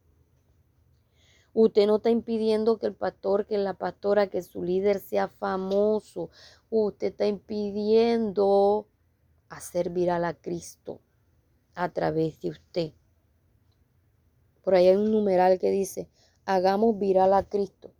[1.52, 6.30] Usted no está impidiendo que el pastor, que la pastora, que su líder sea famoso.
[6.70, 8.86] Usted está impidiendo
[9.48, 11.00] hacer viral a Cristo
[11.74, 12.92] a través de usted.
[14.62, 16.08] Por ahí hay un numeral que dice,
[16.44, 17.92] hagamos viral a Cristo.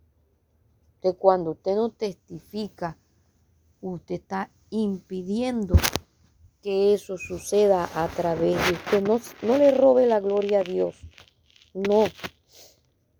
[1.17, 2.97] Cuando usted no testifica,
[3.81, 5.75] usted está impidiendo
[6.61, 9.01] que eso suceda a través de usted.
[9.01, 10.95] No, no le robe la gloria a Dios.
[11.73, 12.05] No.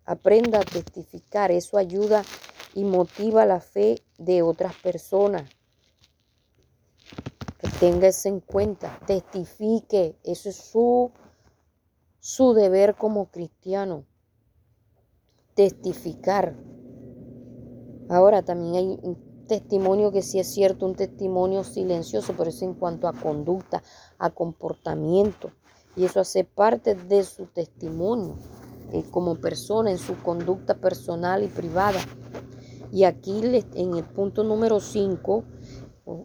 [0.06, 1.52] Aprenda a testificar.
[1.52, 2.24] Eso ayuda
[2.76, 5.50] y motiva la fe de otras personas.
[7.80, 9.00] tenga eso en cuenta.
[9.08, 10.16] Testifique.
[10.24, 11.12] Eso es su,
[12.20, 14.06] su deber como cristiano.
[15.56, 16.56] Testificar.
[18.12, 23.08] Ahora también hay testimonio que sí es cierto, un testimonio silencioso, pero es en cuanto
[23.08, 23.84] a conducta,
[24.20, 25.52] a comportamiento.
[25.96, 28.36] Y eso hace parte de su testimonio
[28.92, 32.02] eh, como persona, en su conducta personal y privada.
[32.92, 33.42] Y aquí
[33.76, 35.46] en el punto número 5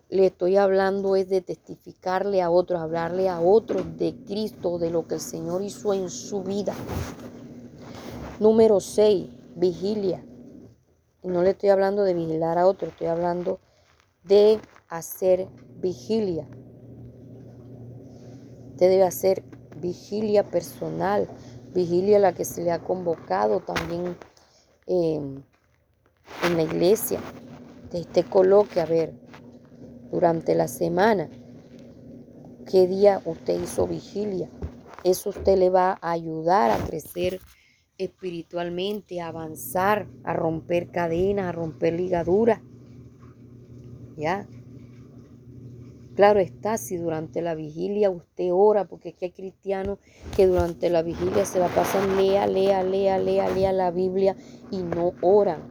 [0.09, 5.07] le estoy hablando es de testificarle a otros, hablarle a otros de Cristo, de lo
[5.07, 6.75] que el Señor hizo en su vida.
[8.41, 10.25] Número 6, vigilia
[11.27, 13.59] no le estoy hablando de vigilar a otro, estoy hablando
[14.25, 15.49] de hacer
[15.81, 16.47] vigilia.
[18.71, 19.43] Usted debe hacer
[19.81, 21.29] vigilia personal,
[21.75, 24.17] vigilia a la que se le ha convocado también
[24.87, 25.43] em,
[26.45, 27.21] en la iglesia.
[27.93, 29.15] Usted coloque, a ver,
[30.11, 31.31] durante la semana,
[32.71, 34.49] qué día usted hizo vigilia.
[35.05, 37.41] Eso usted le va a ayudar a crecer
[37.99, 42.61] espiritualmente, avanzar, a romper cadenas, a romper ligaduras.
[44.17, 44.47] ¿Ya?
[46.17, 49.99] Claro está, si durante la vigilia usted ora, porque que hay cristianos
[50.35, 54.35] que durante la vigilia se la pasan lea, lea, lea, lea, lea la Biblia
[54.71, 55.69] y no oran.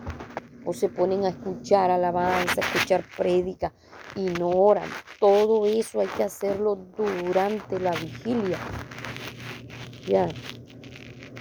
[0.64, 3.74] O se ponen a escuchar alabanza, a escuchar prédica
[4.16, 4.88] y no oran.
[5.20, 8.60] Todo eso hay que hacerlo durante la vigilia.
[10.08, 10.28] Ya.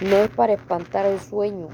[0.01, 1.69] No es para espantar el sueño,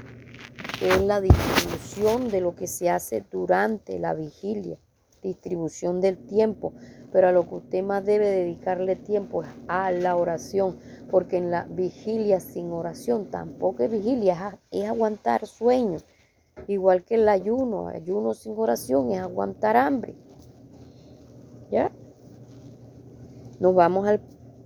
[0.80, 4.78] es la distribución de lo que se hace durante la vigilia,
[5.22, 6.72] distribución del tiempo.
[7.10, 10.78] Pero a lo que usted más debe dedicarle tiempo es a la oración,
[11.10, 16.06] porque en la vigilia sin oración tampoco es vigilia, es, aguantar sueños.
[16.68, 20.14] Igual que el ayuno, ayuno sin oración es aguantar hambre.
[21.72, 21.90] ¿Ya?
[23.58, 24.20] Nos vamos al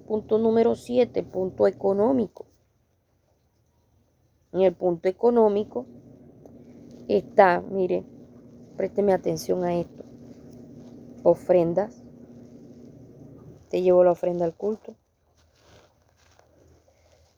[0.06, 2.45] punto número 7, punto económico.
[4.56, 5.84] En el punto económico
[7.08, 8.04] está, mire,
[8.74, 10.02] présteme atención a esto.
[11.22, 12.02] Ofrendas.
[13.68, 14.94] Te llevo la ofrenda al culto.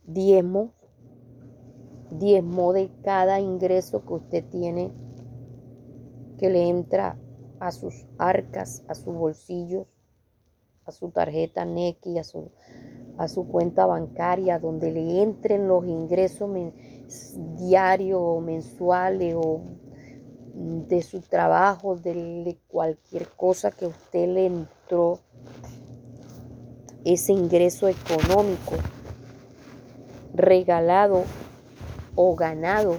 [0.07, 0.70] Diezmo.
[2.12, 4.92] Diezmo de cada ingreso que usted tiene
[6.38, 7.18] que le entra
[7.59, 9.88] a sus arcas, a sus bolsillos,
[10.85, 12.52] a su tarjeta NECI, a su,
[13.16, 16.48] a su cuenta bancaria, donde le entren los ingresos
[17.57, 19.62] diarios o mensuales o
[20.55, 25.21] de su trabajo, de cualquier cosa que usted le entró,
[27.05, 28.75] ese ingreso económico
[30.35, 31.25] regalado
[32.14, 32.99] o ganado.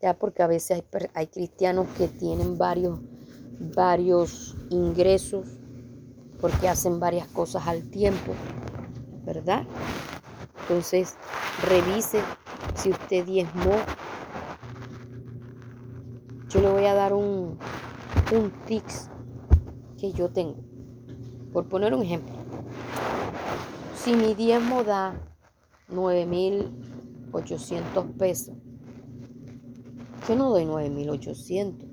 [0.00, 3.00] Ya porque a veces hay, hay cristianos que tienen varios,
[3.74, 5.46] varios ingresos
[6.40, 8.32] porque hacen varias cosas al tiempo,
[9.24, 9.64] ¿verdad?
[10.72, 11.16] Entonces,
[11.68, 12.22] revise
[12.74, 13.76] si usted diezmó.
[16.48, 17.58] Yo le voy a dar un,
[18.32, 18.50] un
[19.98, 20.56] que yo tengo.
[21.52, 22.32] Por poner un ejemplo.
[23.94, 25.20] Si mi diezmo da
[25.90, 28.56] 9.800 pesos,
[30.26, 31.86] yo no doy 9.800.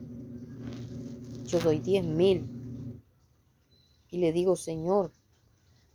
[1.48, 2.48] Yo doy 10.000.
[4.10, 5.12] Y le digo, Señor,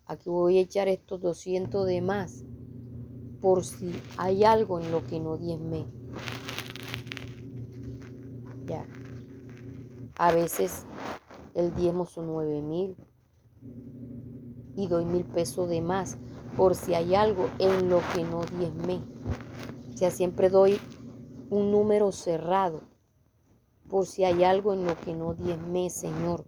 [0.05, 2.45] aquí voy a echar estos 200 de más
[3.45, 5.85] por si hay algo en lo que no diezmé.
[8.65, 8.87] Ya.
[10.17, 10.87] A veces
[11.53, 12.97] el diezmo son 9.000
[14.77, 16.17] y doy mil pesos de más
[16.57, 19.03] por si hay algo en lo que no diezmé.
[19.93, 20.81] O sea, siempre doy
[21.51, 22.81] un número cerrado
[23.91, 26.47] por si hay algo en lo que no diezmé, Señor.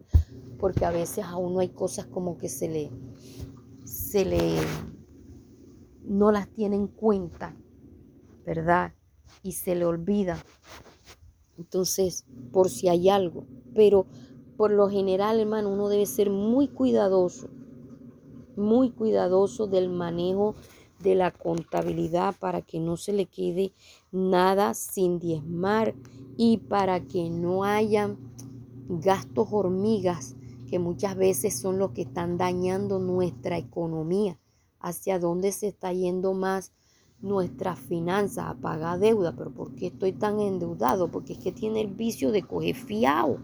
[0.59, 2.91] Porque a veces a uno hay cosas como que se le,
[3.85, 4.57] se le,
[6.07, 7.55] no las tiene en cuenta,
[8.45, 8.93] ¿verdad?
[9.43, 10.39] Y se le olvida.
[11.59, 13.45] Entonces, por si hay algo.
[13.75, 14.07] Pero
[14.57, 17.49] por lo general, hermano, uno debe ser muy cuidadoso
[18.57, 20.55] muy cuidadoso del manejo
[21.03, 23.73] de la contabilidad para que no se le quede
[24.11, 25.95] nada sin diezmar
[26.37, 28.17] y para que no haya
[28.89, 30.37] gastos hormigas
[30.69, 34.39] que muchas veces son los que están dañando nuestra economía,
[34.87, 36.73] hacia dónde se está yendo más
[37.21, 39.35] nuestra finanzas, a pagar deuda.
[39.37, 41.11] Pero ¿por qué estoy tan endeudado?
[41.11, 43.39] Porque es que tiene el vicio de coger fiado,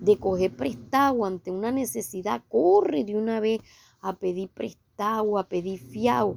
[0.00, 3.60] de coger prestado ante una necesidad, corre de una vez
[4.00, 6.36] a pedir prestado, a pedir fiado.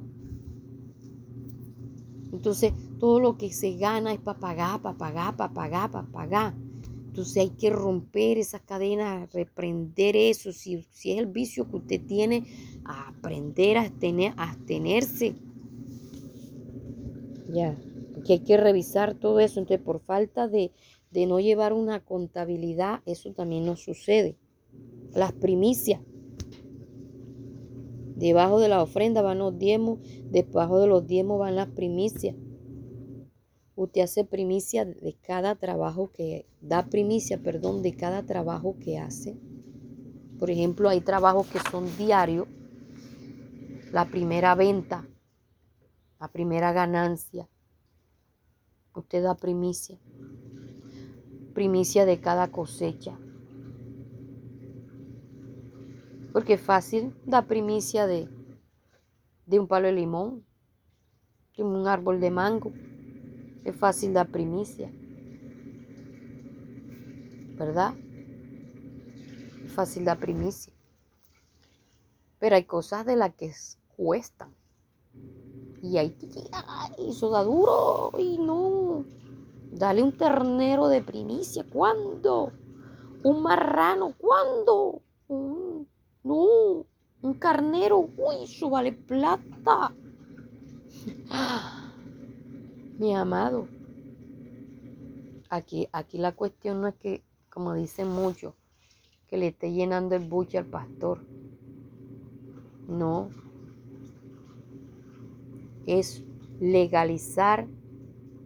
[2.32, 6.54] Entonces, todo lo que se gana es para pagar, para pagar, para pagar, para pagar.
[7.16, 10.52] Entonces hay que romper esas cadenas, reprender eso.
[10.52, 12.44] Si, si es el vicio que usted tiene,
[12.84, 15.34] aprender a, abstener, a abstenerse.
[17.50, 17.74] Ya,
[18.26, 19.60] que hay que revisar todo eso.
[19.60, 20.72] Entonces, por falta de,
[21.10, 24.36] de no llevar una contabilidad, eso también nos sucede.
[25.14, 26.02] Las primicias.
[28.14, 30.00] Debajo de la ofrenda van los diezmos,
[30.30, 32.36] debajo de los diezmos van las primicias.
[33.76, 39.36] Usted hace primicia de cada trabajo que da primicia, perdón, de cada trabajo que hace.
[40.38, 42.48] Por ejemplo, hay trabajos que son diarios.
[43.92, 45.06] La primera venta,
[46.18, 47.48] la primera ganancia.
[48.94, 49.98] Usted da primicia.
[51.52, 53.18] Primicia de cada cosecha.
[56.32, 58.28] Porque es fácil dar primicia de,
[59.44, 60.46] de un palo de limón,
[61.56, 62.72] de un árbol de mango.
[63.66, 64.88] Es fácil dar primicia.
[67.58, 67.94] ¿Verdad?
[69.64, 70.72] Es fácil dar primicia.
[72.38, 73.52] Pero hay cosas de las que
[73.96, 74.54] cuestan.
[75.82, 76.28] Y hay que
[77.08, 78.12] eso da duro.
[78.16, 79.04] Y no.
[79.72, 81.66] Dale un ternero de primicia.
[81.68, 82.52] ¿Cuándo?
[83.24, 84.14] Un marrano.
[84.16, 85.02] ¿Cuándo?
[85.28, 86.86] No,
[87.22, 89.92] un carnero, uy, eso vale plata.
[92.98, 93.68] Mi amado,
[95.50, 98.54] aquí, aquí la cuestión no es que, como dicen muchos,
[99.28, 101.20] que le esté llenando el buche al pastor.
[102.88, 103.28] No.
[105.86, 106.22] Es
[106.58, 107.66] legalizar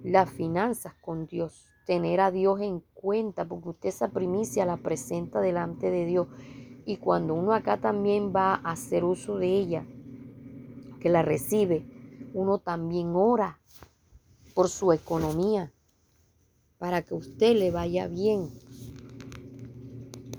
[0.03, 5.40] las finanzas con Dios, tener a Dios en cuenta, porque usted esa primicia la presenta
[5.40, 6.26] delante de Dios.
[6.86, 9.84] Y cuando uno acá también va a hacer uso de ella,
[10.98, 11.84] que la recibe,
[12.34, 13.59] uno también ora.
[14.55, 15.72] Por su economía,
[16.78, 18.48] para que a usted le vaya bien.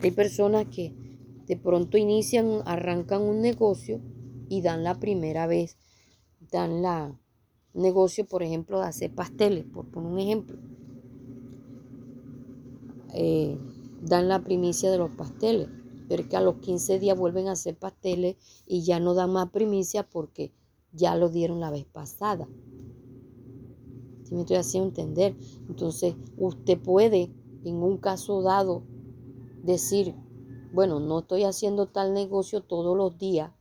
[0.01, 0.93] Hay personas que
[1.47, 3.99] de pronto inician, arrancan un negocio
[4.47, 5.78] y dan la primera vez,
[6.51, 7.20] dan la
[7.74, 10.57] negocio, por ejemplo, de hacer pasteles, por poner un ejemplo.
[13.14, 13.57] Eh,
[14.01, 15.68] dan la primicia de los pasteles,
[16.07, 19.49] pero que a los 15 días vuelven a hacer pasteles y ya no dan más
[19.49, 20.53] primicia porque
[20.91, 22.47] ya lo dieron la vez pasada.
[24.32, 25.36] Si me estoy haciendo entender?
[25.68, 27.34] Entonces, usted puede,
[27.66, 28.82] en un caso dado,
[29.62, 30.16] decir,
[30.72, 33.52] bueno, no estoy haciendo tal negocio todos los días,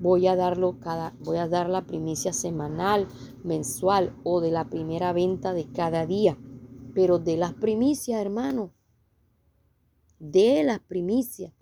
[0.00, 3.08] voy a darlo cada, voy a dar la primicia semanal,
[3.44, 6.38] mensual o de la primera venta de cada día.
[6.94, 8.70] Pero de las primicias, hermano,
[10.18, 11.52] de las primicias.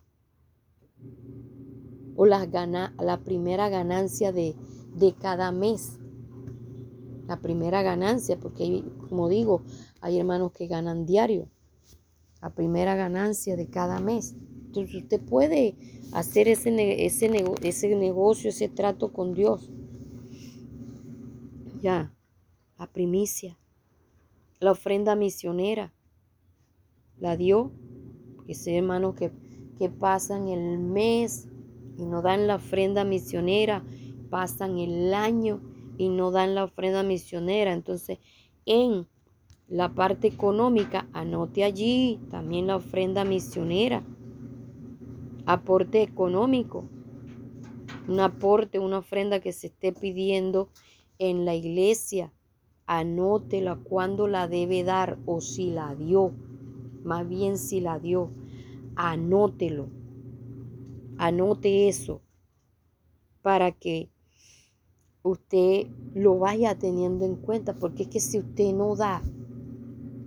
[2.14, 4.54] O las gana, la primera ganancia de,
[4.94, 5.99] de cada mes.
[7.30, 9.62] La primera ganancia, porque como digo,
[10.00, 11.48] hay hermanos que ganan diario.
[12.42, 14.34] La primera ganancia de cada mes.
[14.66, 15.76] Entonces usted puede
[16.12, 19.70] hacer ese, ese, negocio, ese trato con Dios.
[21.80, 22.12] Ya,
[22.76, 23.56] la primicia
[24.58, 25.92] la ofrenda misionera.
[27.18, 27.70] La dio.
[28.48, 29.30] Ese hermano que,
[29.78, 31.46] que pasan el mes
[31.96, 33.84] y no dan la ofrenda misionera,
[34.28, 35.60] pasan el año
[36.00, 37.74] y no dan la ofrenda misionera.
[37.74, 38.20] Entonces,
[38.64, 39.06] en
[39.68, 44.02] la parte económica, anote allí también la ofrenda misionera.
[45.44, 46.88] Aporte económico.
[48.08, 50.70] Un aporte, una ofrenda que se esté pidiendo
[51.18, 52.32] en la iglesia
[52.86, 56.32] anótela cuando la debe dar o si la dio,
[57.04, 58.30] más bien si la dio,
[58.96, 59.90] anótelo,
[61.18, 62.22] anote eso
[63.42, 64.09] para que
[65.22, 69.22] usted lo vaya teniendo en cuenta, porque es que si usted no da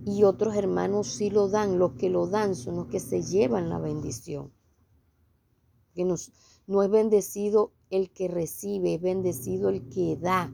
[0.06, 3.70] y otros hermanos sí lo dan, los que lo dan son los que se llevan
[3.70, 4.52] la bendición.
[5.96, 6.32] Que nos,
[6.68, 10.52] no es bendecido el que recibe, es bendecido el que da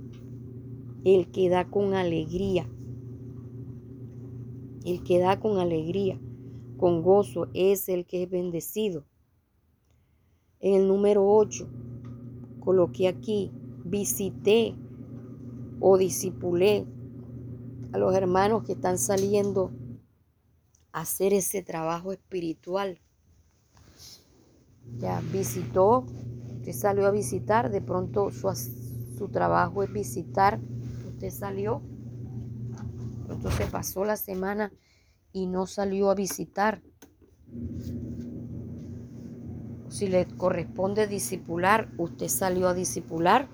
[1.05, 2.69] el que da con alegría.
[4.85, 6.19] El que da con alegría,
[6.77, 9.05] con gozo, es el que es bendecido.
[10.59, 11.67] En el número 8,
[12.59, 13.51] coloqué aquí,
[13.83, 14.75] visité
[15.79, 16.85] o disipulé
[17.93, 19.71] a los hermanos que están saliendo
[20.91, 22.99] a hacer ese trabajo espiritual.
[24.97, 26.05] Ya visitó,
[26.57, 28.53] usted salió a visitar, de pronto su,
[29.17, 30.59] su trabajo es visitar
[31.19, 31.81] usted salió,
[33.29, 34.71] entonces pasó la semana
[35.33, 36.81] y no salió a visitar.
[39.89, 43.49] Si le corresponde disipular, usted salió a disipular,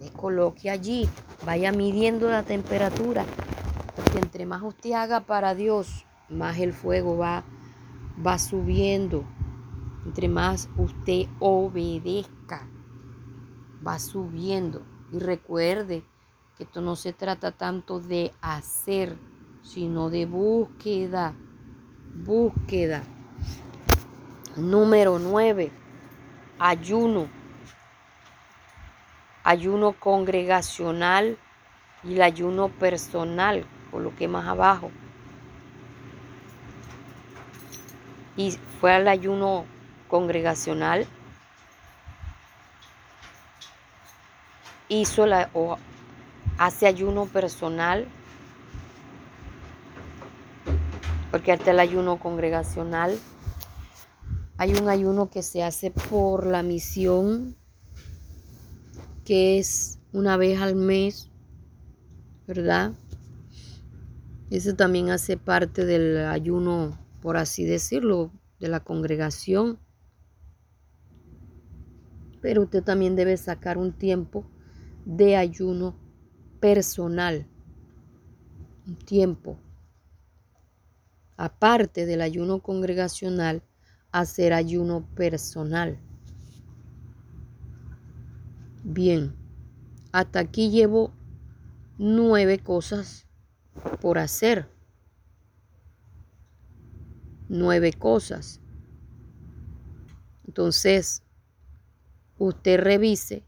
[0.00, 1.06] te coloque allí,
[1.44, 3.26] vaya midiendo la temperatura,
[3.94, 7.44] porque entre más usted haga para Dios, más el fuego va,
[8.26, 9.24] va subiendo.
[10.06, 12.66] Entre más usted obedezca,
[13.86, 14.82] va subiendo.
[15.12, 16.02] Y recuerde
[16.56, 19.18] que esto no se trata tanto de hacer,
[19.62, 21.34] sino de búsqueda.
[22.24, 23.02] Búsqueda.
[24.56, 25.70] Número 9.
[26.58, 27.39] Ayuno.
[29.50, 31.36] Ayuno congregacional
[32.04, 33.66] y el ayuno personal,
[34.16, 34.92] que más abajo.
[38.36, 39.64] Y fue al ayuno
[40.08, 41.08] congregacional
[44.88, 45.78] hizo la, o
[46.58, 48.06] hace ayuno personal,
[51.30, 53.18] porque hasta el ayuno congregacional.
[54.58, 57.56] Hay un ayuno que se hace por la misión,
[59.24, 61.30] que es una vez al mes,
[62.46, 62.92] ¿verdad?
[64.50, 69.78] Eso también hace parte del ayuno, por así decirlo, de la congregación.
[72.40, 74.44] Pero usted también debe sacar un tiempo
[75.04, 75.94] de ayuno
[76.58, 77.46] personal,
[78.86, 79.58] un tiempo,
[81.36, 83.62] aparte del ayuno congregacional,
[84.10, 85.98] hacer ayuno personal.
[88.82, 89.36] Bien,
[90.10, 91.12] hasta aquí llevo
[91.98, 93.26] nueve cosas
[94.00, 94.68] por hacer.
[97.48, 98.60] Nueve cosas.
[100.46, 101.22] Entonces,
[102.38, 103.44] usted revise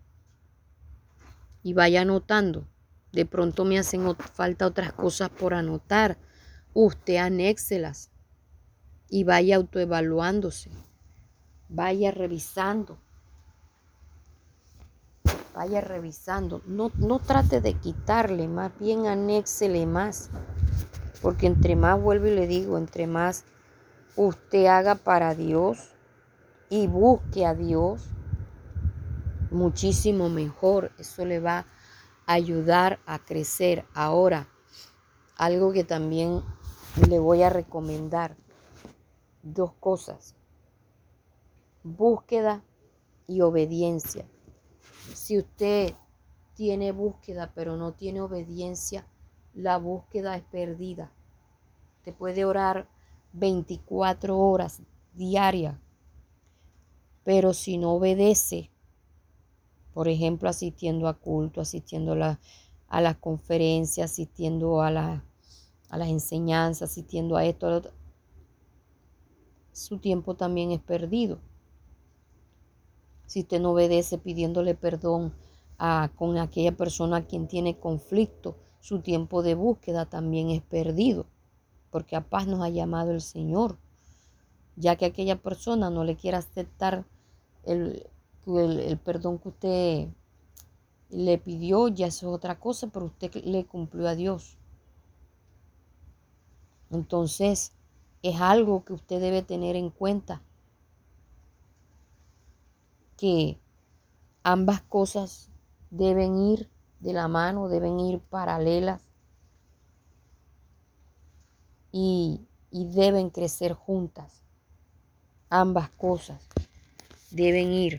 [1.62, 2.68] y vaya anotando.
[3.12, 6.18] De pronto me hacen falta otras cosas por anotar.
[6.74, 8.10] Usted anéxelas
[9.08, 10.70] y vaya autoevaluándose.
[11.68, 12.98] Vaya revisando.
[15.54, 16.62] Vaya revisando.
[16.66, 20.30] No, no trate de quitarle, más bien anéxele más.
[21.20, 23.44] Porque entre más, vuelvo y le digo, entre más
[24.16, 25.78] usted haga para Dios
[26.68, 28.08] y busque a Dios,
[29.50, 30.90] muchísimo mejor.
[30.98, 31.66] Eso le va
[32.26, 33.84] a ayudar a crecer.
[33.94, 34.48] Ahora,
[35.36, 36.42] algo que también
[37.08, 38.36] le voy a recomendar.
[39.42, 40.34] Dos cosas.
[41.82, 42.62] Búsqueda
[43.26, 44.24] y obediencia.
[45.14, 45.94] Si usted
[46.54, 49.06] tiene búsqueda pero no tiene obediencia,
[49.54, 51.12] la búsqueda es perdida.
[52.04, 52.88] Te puede orar
[53.32, 54.82] 24 horas
[55.14, 55.76] diarias,
[57.24, 58.70] pero si no obedece,
[59.94, 65.22] por ejemplo, asistiendo a culto, asistiendo a, las conferencias, asistiendo a las
[66.08, 67.92] enseñanzas, asistiendo a esto,
[69.72, 71.38] su tiempo también es perdido.
[73.32, 75.32] Si usted no obedece pidiéndole perdón
[75.78, 81.24] a, con aquella persona a quien tiene conflicto, su tiempo de búsqueda también es perdido,
[81.90, 83.78] porque a paz nos ha llamado el Señor,
[84.76, 87.06] ya que aquella persona no le quiere aceptar
[87.64, 88.06] el,
[88.46, 90.08] el, perdón que usted
[91.08, 94.58] le pidió, ya es otra cosa, pero usted le cumplió a Dios.
[96.90, 97.72] Entonces,
[98.20, 100.42] es algo que usted debe tener en cuenta,
[103.22, 103.56] que
[104.42, 105.48] ambas cosas
[105.90, 106.68] deben ir
[106.98, 109.00] de la mano, deben ir paralelas
[111.92, 112.40] y,
[112.72, 114.42] y deben crecer juntas.
[115.50, 116.42] Ambas cosas
[117.30, 117.98] deben ir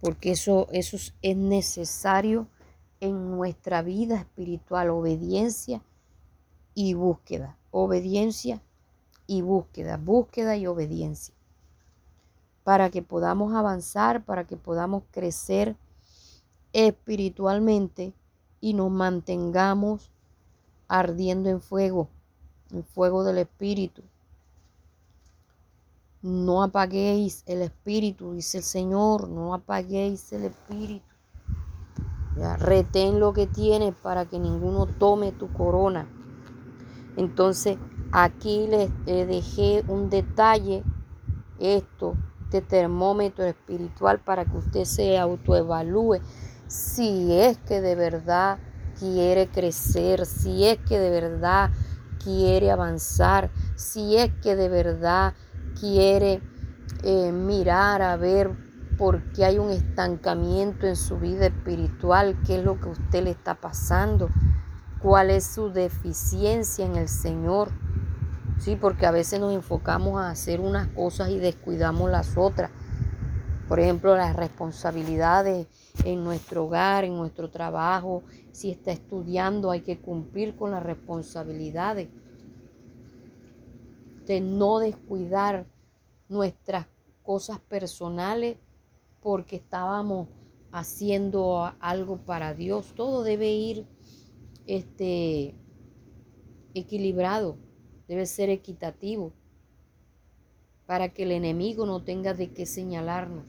[0.00, 2.48] porque eso, eso es necesario
[2.98, 5.82] en nuestra vida espiritual, obediencia
[6.74, 8.60] y búsqueda, obediencia
[9.28, 11.36] y búsqueda, búsqueda y obediencia,
[12.64, 15.76] para que podamos avanzar, para que podamos crecer
[16.72, 18.12] espiritualmente
[18.60, 20.10] y nos mantengamos
[20.88, 22.08] ardiendo en fuego,
[22.70, 24.02] en fuego del Espíritu,
[26.22, 31.04] no apaguéis el espíritu, dice el Señor, no apaguéis el espíritu.
[32.36, 36.06] Ya, retén lo que tienes para que ninguno tome tu corona.
[37.16, 37.76] Entonces,
[38.12, 40.84] aquí les, dejé un detalle,
[41.58, 42.14] esto,
[42.52, 46.20] este termómetro espiritual para que usted se autoevalúe
[46.66, 48.58] si es que de verdad
[48.98, 51.70] quiere crecer, si es que de verdad
[52.22, 55.32] quiere avanzar, si es que de verdad
[55.80, 56.42] quiere
[57.02, 58.50] eh, mirar a ver
[58.98, 63.30] por qué hay un estancamiento en su vida espiritual, qué es lo que usted le
[63.30, 64.28] está pasando,
[65.00, 67.70] cuál es su deficiencia en el Señor.
[68.62, 72.70] Sí, porque a veces nos enfocamos a hacer unas cosas y descuidamos las otras.
[73.66, 75.66] Por ejemplo, las responsabilidades
[76.04, 78.22] en nuestro hogar, en nuestro trabajo.
[78.52, 82.08] Si está estudiando, hay que cumplir con las responsabilidades
[84.26, 85.66] de no descuidar
[86.28, 86.86] nuestras
[87.24, 88.58] cosas personales
[89.20, 90.28] porque estábamos
[90.70, 92.92] haciendo algo para Dios.
[92.94, 93.88] Todo debe ir
[94.68, 95.56] este,
[96.74, 97.56] equilibrado,
[98.12, 99.32] debe ser equitativo
[100.86, 103.44] para que el enemigo no tenga de qué señalarnos,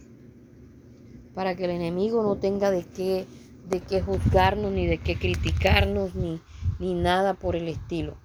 [1.34, 3.26] para que el enemigo no tenga de qué,
[3.70, 6.42] de qué juzgarnos, ni de qué criticarnos, ni,
[6.80, 8.16] ni nada por el estilo.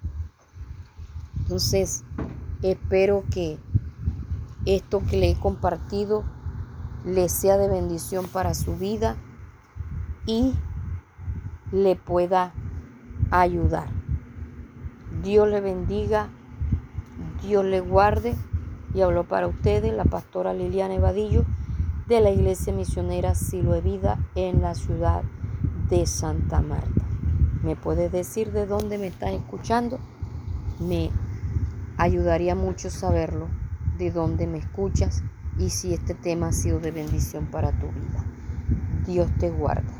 [1.39, 2.03] Entonces,
[2.61, 3.57] Espero que
[4.65, 6.25] esto que le he compartido
[7.05, 9.15] le sea de bendición para su vida
[10.25, 10.53] y
[11.71, 12.53] le pueda
[13.31, 13.98] ayudar.
[15.23, 16.29] Dios le bendiga,
[17.41, 18.35] Dios le guarde.
[18.93, 21.45] Y hablo para ustedes la pastora Liliana Evadillo
[22.07, 25.21] de la Iglesia Misionera Silo de Vida en la ciudad
[25.89, 27.05] de Santa Marta.
[27.63, 29.99] ¿Me puedes decir de dónde me estás escuchando?
[30.79, 31.11] Me
[31.99, 33.49] Ayudaría mucho saberlo,
[33.97, 35.21] de dónde me escuchas
[35.57, 38.23] y si este tema ha sido de bendición para tu vida.
[39.05, 39.98] Dios te guarde.